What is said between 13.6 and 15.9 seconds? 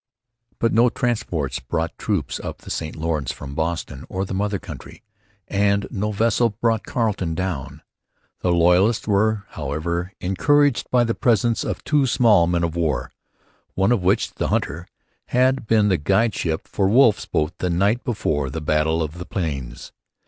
one of which, the Hunter, had been